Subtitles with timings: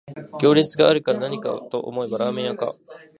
[0.39, 2.73] 行列があるからなにかと思えばラーメン屋か